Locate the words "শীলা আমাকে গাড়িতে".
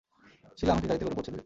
0.57-1.05